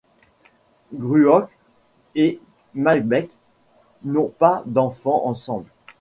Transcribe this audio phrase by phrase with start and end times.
[0.95, 1.51] Gruoch
[2.15, 2.39] et
[2.73, 3.29] Macbeth
[4.03, 5.67] n'ont pas d'enfants ensemble.